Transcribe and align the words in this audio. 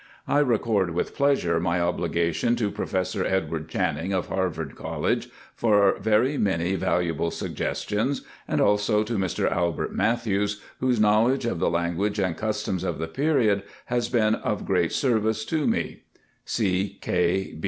I 0.27 0.39
record 0.39 0.95
with 0.95 1.13
pleasure 1.15 1.59
my 1.59 1.79
obligation 1.79 2.55
to 2.55 2.71
Pro 2.71 2.87
fessor 2.87 3.23
Edward 3.23 3.69
Channing, 3.69 4.13
of 4.13 4.29
Harvard 4.29 4.75
College, 4.75 5.29
for 5.53 5.99
very 5.99 6.39
many 6.39 6.73
valuable 6.73 7.29
suggestions; 7.29 8.23
and 8.47 8.59
also 8.59 9.03
to 9.03 9.13
Mr. 9.13 9.51
Albert 9.51 9.93
Matthews, 9.93 10.59
whose 10.79 10.99
knowledge 10.99 11.45
of 11.45 11.59
the 11.59 11.69
lan 11.69 11.97
guage 11.97 12.17
and 12.17 12.35
customs 12.35 12.83
of 12.83 12.97
the 12.97 13.05
period 13.07 13.61
has 13.85 14.09
been 14.09 14.33
of 14.33 14.65
great 14.65 14.91
service 14.91 15.45
to 15.45 15.67
me. 15.67 16.01